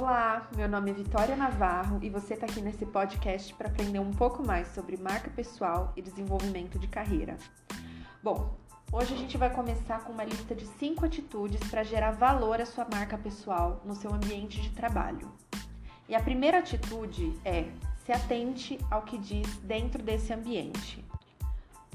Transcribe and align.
Olá, 0.00 0.48
meu 0.56 0.66
nome 0.66 0.92
é 0.92 0.94
Vitória 0.94 1.36
Navarro 1.36 1.98
e 2.00 2.08
você 2.08 2.32
está 2.32 2.46
aqui 2.46 2.62
nesse 2.62 2.86
podcast 2.86 3.52
para 3.52 3.68
aprender 3.68 3.98
um 3.98 4.12
pouco 4.12 4.42
mais 4.42 4.68
sobre 4.68 4.96
marca 4.96 5.28
pessoal 5.28 5.92
e 5.94 6.00
desenvolvimento 6.00 6.78
de 6.78 6.88
carreira. 6.88 7.36
Bom, 8.22 8.56
hoje 8.90 9.12
a 9.12 9.16
gente 9.18 9.36
vai 9.36 9.54
começar 9.54 10.02
com 10.02 10.10
uma 10.14 10.24
lista 10.24 10.54
de 10.54 10.64
cinco 10.78 11.04
atitudes 11.04 11.60
para 11.68 11.82
gerar 11.82 12.12
valor 12.12 12.62
à 12.62 12.64
sua 12.64 12.86
marca 12.90 13.18
pessoal 13.18 13.82
no 13.84 13.94
seu 13.94 14.10
ambiente 14.10 14.62
de 14.62 14.70
trabalho. 14.70 15.30
E 16.08 16.14
a 16.14 16.22
primeira 16.22 16.60
atitude 16.60 17.38
é 17.44 17.66
se 18.06 18.10
atente 18.10 18.78
ao 18.90 19.02
que 19.02 19.18
diz 19.18 19.58
dentro 19.58 20.02
desse 20.02 20.32
ambiente. 20.32 21.04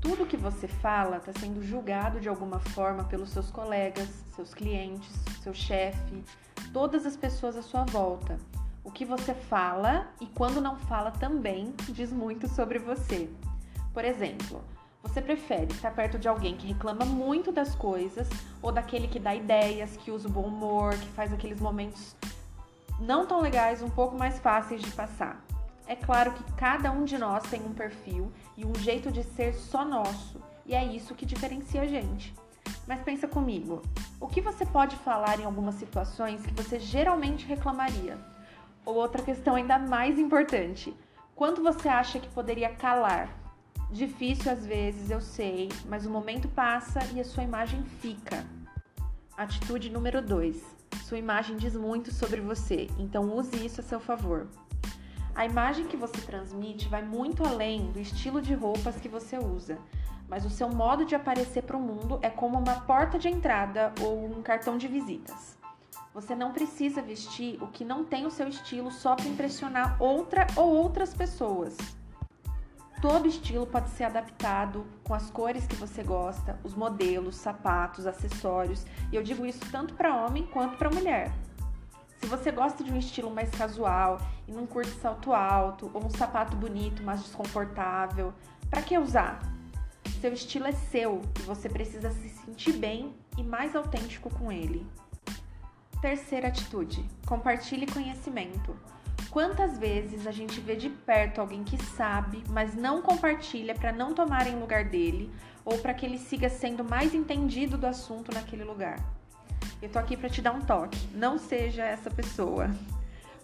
Tudo 0.00 0.24
que 0.24 0.38
você 0.38 0.66
fala 0.66 1.18
está 1.18 1.34
sendo 1.38 1.62
julgado 1.62 2.18
de 2.18 2.30
alguma 2.30 2.60
forma 2.60 3.04
pelos 3.04 3.28
seus 3.28 3.50
colegas, 3.50 4.08
seus 4.34 4.54
clientes, 4.54 5.12
seu 5.42 5.52
chefe, 5.52 6.24
todas 6.72 7.06
as 7.06 7.16
pessoas 7.16 7.56
à 7.56 7.62
sua 7.62 7.84
volta. 7.84 8.38
O 8.82 8.90
que 8.90 9.04
você 9.04 9.34
fala 9.34 10.08
e 10.20 10.26
quando 10.26 10.60
não 10.60 10.76
fala 10.76 11.10
também 11.10 11.74
diz 11.88 12.12
muito 12.12 12.48
sobre 12.48 12.78
você. 12.78 13.28
Por 13.92 14.04
exemplo, 14.04 14.62
você 15.02 15.20
prefere 15.20 15.72
estar 15.72 15.90
perto 15.92 16.18
de 16.18 16.28
alguém 16.28 16.56
que 16.56 16.66
reclama 16.66 17.04
muito 17.04 17.50
das 17.50 17.74
coisas 17.74 18.28
ou 18.62 18.70
daquele 18.70 19.08
que 19.08 19.18
dá 19.18 19.34
ideias, 19.34 19.96
que 19.96 20.10
usa 20.10 20.28
o 20.28 20.30
bom 20.30 20.44
humor, 20.44 20.94
que 20.94 21.08
faz 21.08 21.32
aqueles 21.32 21.60
momentos 21.60 22.14
não 22.98 23.26
tão 23.26 23.40
legais 23.40 23.82
um 23.82 23.88
pouco 23.88 24.16
mais 24.16 24.38
fáceis 24.38 24.82
de 24.82 24.90
passar? 24.92 25.44
É 25.86 25.96
claro 25.96 26.32
que 26.32 26.52
cada 26.52 26.92
um 26.92 27.04
de 27.04 27.18
nós 27.18 27.42
tem 27.44 27.62
um 27.62 27.72
perfil 27.72 28.30
e 28.56 28.64
um 28.64 28.74
jeito 28.76 29.10
de 29.10 29.24
ser 29.24 29.54
só 29.54 29.84
nosso, 29.84 30.40
e 30.64 30.74
é 30.74 30.84
isso 30.84 31.14
que 31.14 31.26
diferencia 31.26 31.82
a 31.82 31.86
gente. 31.86 32.32
Mas 32.86 33.00
pensa 33.02 33.28
comigo, 33.28 33.82
o 34.20 34.26
que 34.26 34.40
você 34.40 34.66
pode 34.66 34.96
falar 34.96 35.38
em 35.38 35.44
algumas 35.44 35.76
situações 35.76 36.44
que 36.44 36.54
você 36.54 36.78
geralmente 36.78 37.46
reclamaria? 37.46 38.18
Ou 38.84 38.94
outra 38.94 39.22
questão 39.22 39.54
ainda 39.54 39.78
mais 39.78 40.18
importante, 40.18 40.94
quanto 41.34 41.62
você 41.62 41.88
acha 41.88 42.18
que 42.18 42.28
poderia 42.28 42.70
calar? 42.70 43.28
Difícil 43.90 44.50
às 44.50 44.64
vezes, 44.64 45.10
eu 45.10 45.20
sei, 45.20 45.68
mas 45.88 46.06
o 46.06 46.10
momento 46.10 46.48
passa 46.48 47.00
e 47.14 47.20
a 47.20 47.24
sua 47.24 47.42
imagem 47.42 47.82
fica. 48.00 48.44
Atitude 49.36 49.90
número 49.90 50.22
2. 50.22 50.62
Sua 51.04 51.18
imagem 51.18 51.56
diz 51.56 51.74
muito 51.74 52.12
sobre 52.12 52.40
você, 52.40 52.88
então 52.98 53.34
use 53.36 53.64
isso 53.64 53.80
a 53.80 53.84
seu 53.84 53.98
favor. 53.98 54.46
A 55.34 55.46
imagem 55.46 55.86
que 55.86 55.96
você 55.96 56.20
transmite 56.20 56.88
vai 56.88 57.02
muito 57.02 57.44
além 57.44 57.90
do 57.92 58.00
estilo 58.00 58.42
de 58.42 58.52
roupas 58.54 58.96
que 58.96 59.08
você 59.08 59.38
usa 59.38 59.78
mas 60.30 60.44
o 60.44 60.50
seu 60.50 60.68
modo 60.68 61.04
de 61.04 61.16
aparecer 61.16 61.64
para 61.64 61.76
o 61.76 61.80
mundo 61.80 62.20
é 62.22 62.30
como 62.30 62.56
uma 62.56 62.82
porta 62.82 63.18
de 63.18 63.28
entrada 63.28 63.92
ou 64.00 64.24
um 64.24 64.40
cartão 64.40 64.78
de 64.78 64.86
visitas. 64.86 65.58
Você 66.14 66.36
não 66.36 66.52
precisa 66.52 67.02
vestir 67.02 67.60
o 67.60 67.66
que 67.66 67.84
não 67.84 68.04
tem 68.04 68.24
o 68.24 68.30
seu 68.30 68.46
estilo 68.46 68.92
só 68.92 69.16
para 69.16 69.26
impressionar 69.26 70.00
outra 70.00 70.46
ou 70.54 70.68
outras 70.70 71.12
pessoas. 71.12 71.76
Todo 73.02 73.26
estilo 73.26 73.66
pode 73.66 73.88
ser 73.90 74.04
adaptado 74.04 74.86
com 75.02 75.14
as 75.14 75.30
cores 75.30 75.66
que 75.66 75.74
você 75.74 76.02
gosta, 76.02 76.60
os 76.62 76.74
modelos, 76.74 77.34
sapatos, 77.34 78.06
acessórios, 78.06 78.84
e 79.10 79.16
eu 79.16 79.22
digo 79.22 79.44
isso 79.44 79.64
tanto 79.72 79.94
para 79.94 80.14
homem 80.14 80.46
quanto 80.46 80.76
para 80.76 80.90
mulher. 80.90 81.32
Se 82.18 82.26
você 82.26 82.52
gosta 82.52 82.84
de 82.84 82.92
um 82.92 82.98
estilo 82.98 83.30
mais 83.30 83.50
casual 83.50 84.20
e 84.46 84.52
não 84.52 84.66
curte 84.66 84.90
salto 85.00 85.32
alto 85.32 85.90
ou 85.94 86.04
um 86.04 86.10
sapato 86.10 86.54
bonito, 86.56 87.02
mas 87.02 87.22
desconfortável, 87.22 88.34
para 88.68 88.82
que 88.82 88.98
usar? 88.98 89.40
Seu 90.20 90.32
estilo 90.32 90.66
é 90.66 90.72
seu 90.72 91.22
e 91.38 91.42
você 91.42 91.68
precisa 91.68 92.10
se 92.10 92.28
sentir 92.28 92.72
bem 92.72 93.14
e 93.36 93.42
mais 93.42 93.74
autêntico 93.76 94.28
com 94.30 94.50
ele. 94.50 94.86
Terceira 96.00 96.48
atitude: 96.48 97.04
compartilhe 97.26 97.86
conhecimento. 97.86 98.76
Quantas 99.30 99.78
vezes 99.78 100.26
a 100.26 100.32
gente 100.32 100.60
vê 100.60 100.74
de 100.74 100.88
perto 100.88 101.40
alguém 101.40 101.62
que 101.62 101.76
sabe, 101.78 102.42
mas 102.48 102.74
não 102.74 103.00
compartilha 103.00 103.74
para 103.74 103.92
não 103.92 104.12
tomar 104.12 104.46
em 104.46 104.58
lugar 104.58 104.86
dele 104.86 105.30
ou 105.64 105.78
para 105.78 105.94
que 105.94 106.04
ele 106.04 106.18
siga 106.18 106.48
sendo 106.48 106.82
mais 106.82 107.14
entendido 107.14 107.78
do 107.78 107.86
assunto 107.86 108.34
naquele 108.34 108.64
lugar? 108.64 108.98
Eu 109.80 109.88
tô 109.88 109.98
aqui 109.98 110.16
para 110.16 110.28
te 110.28 110.42
dar 110.42 110.52
um 110.52 110.60
toque. 110.60 110.98
Não 111.14 111.38
seja 111.38 111.84
essa 111.84 112.10
pessoa. 112.10 112.70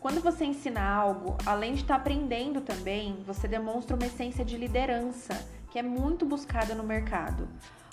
Quando 0.00 0.20
você 0.20 0.44
ensina 0.44 0.82
algo, 0.82 1.36
além 1.46 1.74
de 1.74 1.82
estar 1.82 1.94
tá 1.94 2.00
aprendendo 2.00 2.60
também, 2.60 3.22
você 3.26 3.48
demonstra 3.48 3.96
uma 3.96 4.06
essência 4.06 4.44
de 4.44 4.56
liderança 4.56 5.34
que 5.70 5.78
é 5.78 5.82
muito 5.82 6.24
buscada 6.24 6.74
no 6.74 6.84
mercado. 6.84 7.48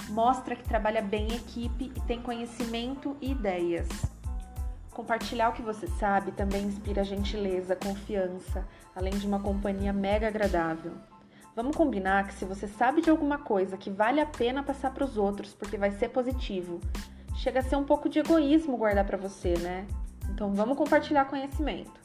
Mostra 0.09 0.55
que 0.55 0.63
trabalha 0.63 1.01
bem 1.01 1.27
em 1.27 1.35
equipe 1.35 1.91
e 1.95 2.01
tem 2.01 2.21
conhecimento 2.21 3.15
e 3.21 3.31
ideias. 3.31 3.87
Compartilhar 4.91 5.49
o 5.49 5.53
que 5.53 5.61
você 5.61 5.87
sabe 5.87 6.31
também 6.31 6.65
inspira 6.65 7.03
gentileza, 7.03 7.75
confiança, 7.75 8.67
além 8.95 9.13
de 9.13 9.25
uma 9.25 9.39
companhia 9.39 9.91
mega 9.91 10.27
agradável. 10.27 10.93
Vamos 11.55 11.75
combinar 11.75 12.27
que 12.27 12.33
se 12.33 12.45
você 12.45 12.67
sabe 12.67 13.01
de 13.01 13.09
alguma 13.09 13.37
coisa 13.37 13.77
que 13.77 13.89
vale 13.89 14.19
a 14.19 14.25
pena 14.25 14.63
passar 14.63 14.91
para 14.93 15.03
os 15.03 15.17
outros 15.17 15.53
porque 15.53 15.77
vai 15.77 15.91
ser 15.91 16.09
positivo, 16.09 16.79
chega 17.35 17.59
a 17.59 17.63
ser 17.63 17.75
um 17.75 17.83
pouco 17.83 18.09
de 18.09 18.19
egoísmo 18.19 18.77
guardar 18.77 19.05
para 19.05 19.17
você, 19.17 19.53
né? 19.59 19.87
Então 20.29 20.53
vamos 20.53 20.77
compartilhar 20.77 21.25
conhecimento. 21.25 22.01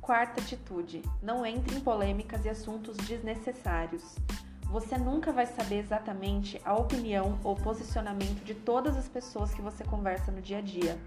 Quarta 0.00 0.40
atitude: 0.40 1.02
não 1.22 1.44
entre 1.46 1.74
em 1.74 1.80
polêmicas 1.80 2.44
e 2.44 2.50
assuntos 2.50 2.96
desnecessários. 2.98 4.16
Você 4.74 4.98
nunca 4.98 5.30
vai 5.30 5.46
saber 5.46 5.78
exatamente 5.78 6.60
a 6.64 6.74
opinião 6.74 7.38
ou 7.44 7.54
posicionamento 7.54 8.42
de 8.42 8.54
todas 8.54 8.96
as 8.96 9.06
pessoas 9.06 9.54
que 9.54 9.62
você 9.62 9.84
conversa 9.84 10.32
no 10.32 10.42
dia 10.42 10.58
a 10.58 10.60
dia. 10.60 10.98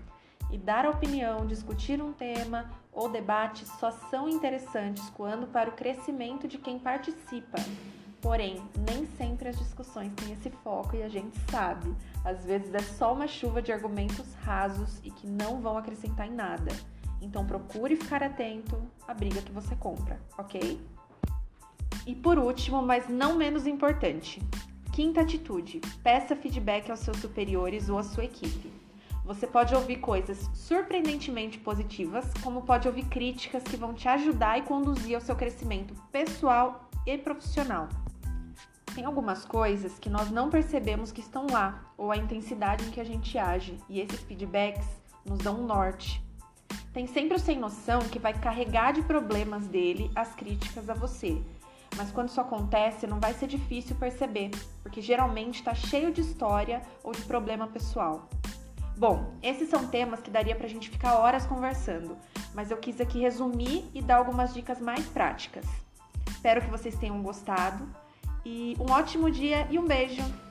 E 0.49 0.57
dar 0.57 0.85
opinião, 0.85 1.45
discutir 1.45 2.01
um 2.01 2.13
tema 2.13 2.71
ou 2.93 3.09
debate 3.09 3.65
só 3.65 3.91
são 3.91 4.29
interessantes 4.29 5.09
quando 5.09 5.47
para 5.47 5.69
o 5.69 5.73
crescimento 5.73 6.47
de 6.47 6.57
quem 6.57 6.79
participa. 6.79 7.57
Porém, 8.21 8.63
nem 8.89 9.05
sempre 9.17 9.49
as 9.49 9.59
discussões 9.59 10.13
têm 10.13 10.31
esse 10.31 10.49
foco 10.49 10.95
e 10.95 11.03
a 11.03 11.09
gente 11.09 11.37
sabe. 11.51 11.93
Às 12.23 12.45
vezes 12.45 12.73
é 12.73 12.79
só 12.79 13.11
uma 13.11 13.27
chuva 13.27 13.61
de 13.61 13.73
argumentos 13.73 14.33
rasos 14.35 15.01
e 15.03 15.11
que 15.11 15.27
não 15.27 15.59
vão 15.59 15.77
acrescentar 15.77 16.25
em 16.25 16.33
nada. 16.33 16.71
Então 17.21 17.45
procure 17.45 17.97
ficar 17.97 18.23
atento 18.23 18.81
à 19.05 19.13
briga 19.13 19.41
que 19.41 19.51
você 19.51 19.75
compra, 19.75 20.17
ok? 20.37 20.79
E 22.07 22.15
por 22.15 22.39
último, 22.39 22.81
mas 22.81 23.09
não 23.09 23.35
menos 23.35 23.67
importante, 23.67 24.41
quinta 24.93 25.19
atitude: 25.19 25.81
peça 26.01 26.37
feedback 26.37 26.89
aos 26.89 27.01
seus 27.01 27.17
superiores 27.17 27.89
ou 27.89 27.97
à 27.97 28.03
sua 28.03 28.23
equipe. 28.23 28.71
Você 29.25 29.45
pode 29.45 29.75
ouvir 29.75 29.97
coisas 29.97 30.49
surpreendentemente 30.53 31.59
positivas, 31.59 32.31
como 32.41 32.61
pode 32.61 32.87
ouvir 32.87 33.03
críticas 33.07 33.61
que 33.61 33.75
vão 33.75 33.93
te 33.93 34.07
ajudar 34.07 34.57
e 34.57 34.61
conduzir 34.61 35.15
ao 35.15 35.21
seu 35.21 35.35
crescimento 35.35 35.93
pessoal 36.09 36.89
e 37.05 37.17
profissional. 37.17 37.89
Tem 38.95 39.03
algumas 39.03 39.43
coisas 39.43 39.99
que 39.99 40.09
nós 40.09 40.31
não 40.31 40.49
percebemos 40.49 41.11
que 41.11 41.19
estão 41.19 41.45
lá, 41.51 41.91
ou 41.97 42.09
a 42.09 42.15
intensidade 42.15 42.85
em 42.85 42.89
que 42.89 43.01
a 43.01 43.03
gente 43.03 43.37
age, 43.37 43.77
e 43.89 43.99
esses 43.99 44.21
feedbacks 44.21 44.87
nos 45.25 45.39
dão 45.39 45.59
um 45.59 45.65
norte. 45.65 46.23
Tem 46.93 47.05
sempre 47.05 47.35
o 47.35 47.39
sem 47.39 47.59
noção 47.59 47.99
que 47.99 48.17
vai 48.17 48.33
carregar 48.33 48.93
de 48.93 49.01
problemas 49.01 49.67
dele 49.67 50.09
as 50.15 50.33
críticas 50.33 50.89
a 50.89 50.93
você, 50.93 51.39
mas 51.97 52.11
quando 52.11 52.29
isso 52.29 52.39
acontece, 52.39 53.07
não 53.07 53.19
vai 53.19 53.33
ser 53.33 53.47
difícil 53.47 53.95
perceber, 53.95 54.51
porque 54.83 55.01
geralmente 55.01 55.55
está 55.55 55.73
cheio 55.73 56.13
de 56.13 56.21
história 56.21 56.81
ou 57.03 57.11
de 57.11 57.23
problema 57.23 57.67
pessoal. 57.67 58.29
Bom, 58.95 59.33
esses 59.43 59.69
são 59.69 59.87
temas 59.87 60.21
que 60.21 60.31
daria 60.31 60.55
pra 60.55 60.67
gente 60.67 60.89
ficar 60.89 61.17
horas 61.17 61.45
conversando, 61.45 62.17
mas 62.53 62.71
eu 62.71 62.77
quis 62.77 63.01
aqui 63.01 63.19
resumir 63.19 63.85
e 63.93 64.01
dar 64.01 64.17
algumas 64.17 64.53
dicas 64.53 64.79
mais 64.79 65.05
práticas. 65.07 65.65
Espero 66.27 66.61
que 66.61 66.69
vocês 66.69 66.95
tenham 66.95 67.21
gostado 67.21 67.87
e 68.45 68.75
um 68.79 68.91
ótimo 68.91 69.29
dia 69.29 69.67
e 69.69 69.77
um 69.77 69.85
beijo! 69.85 70.46